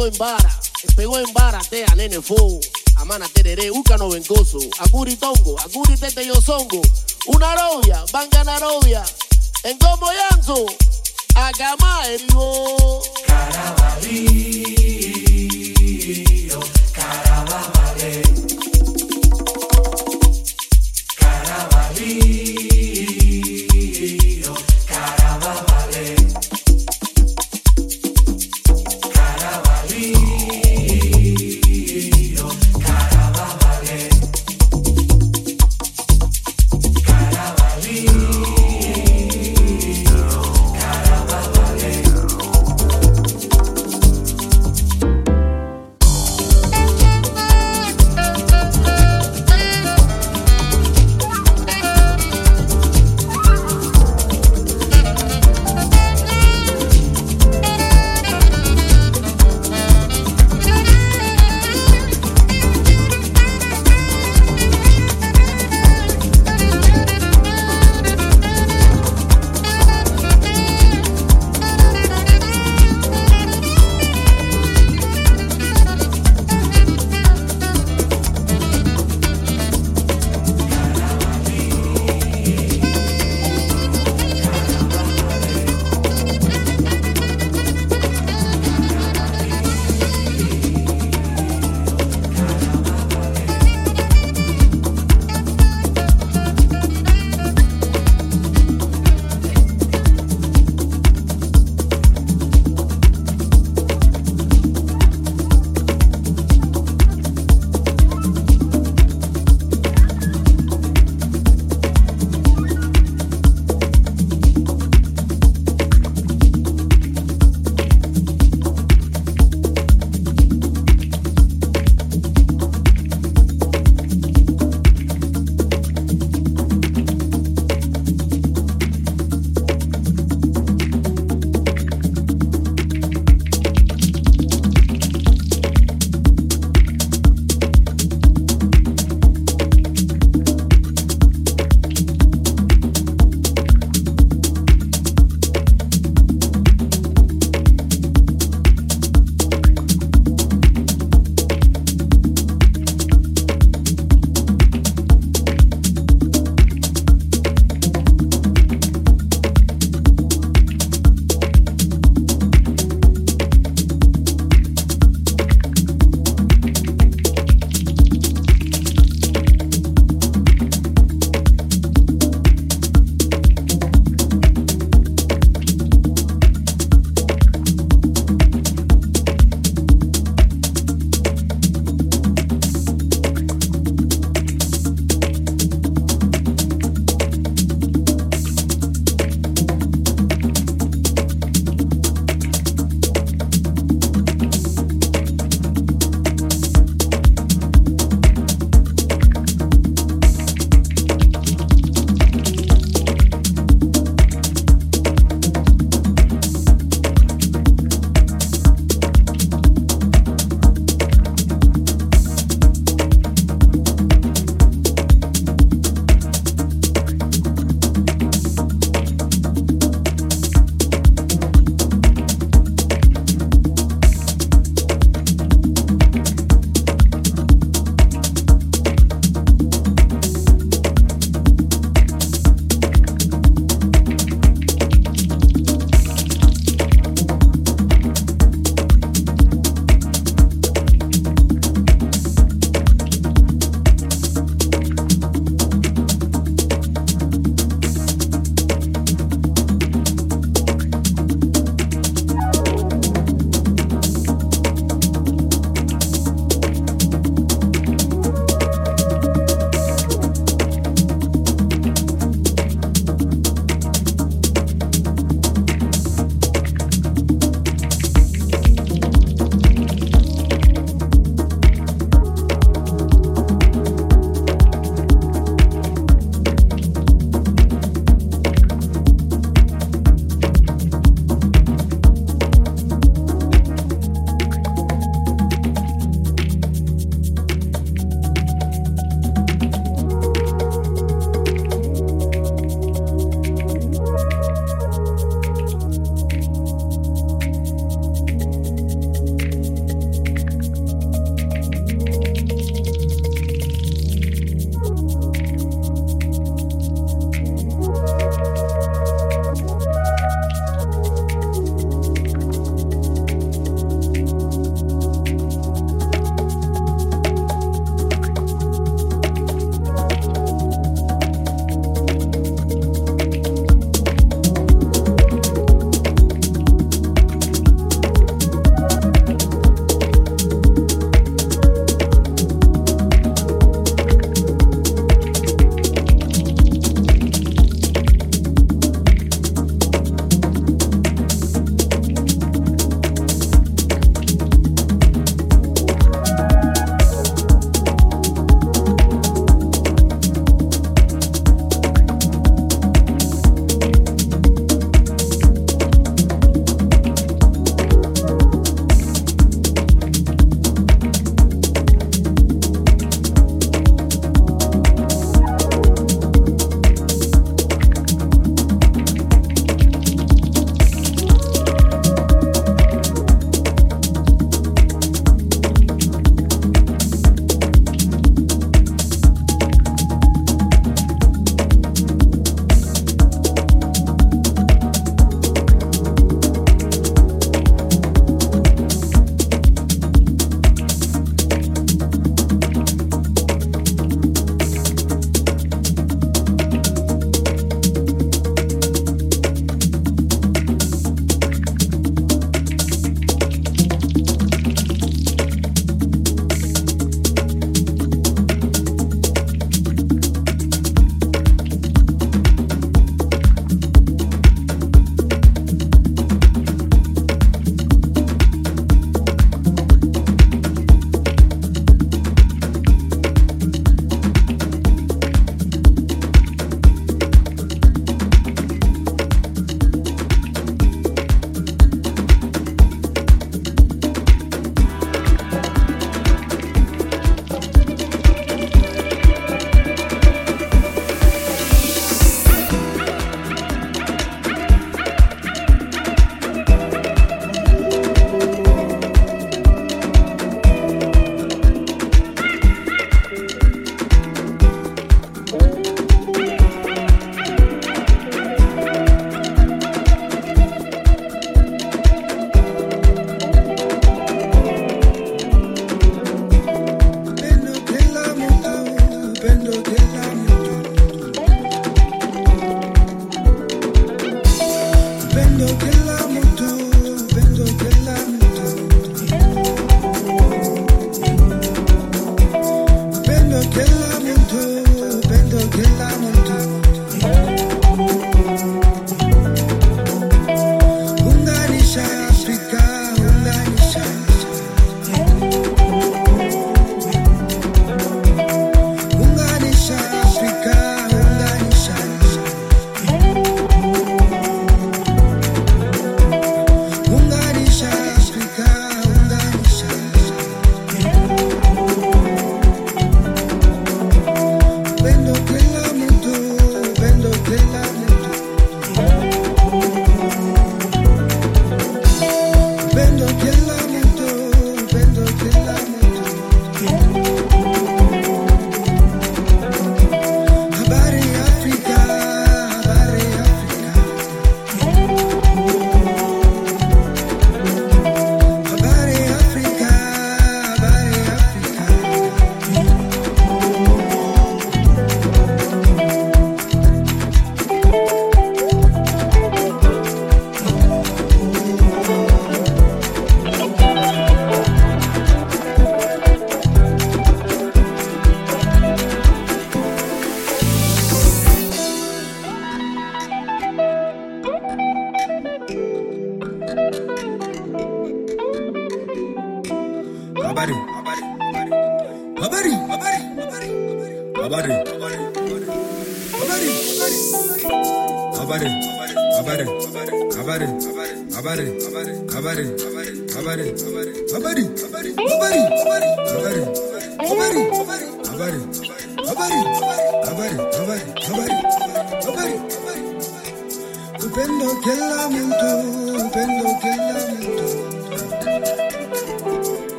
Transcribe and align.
going 0.00 0.12
by. 0.18 0.39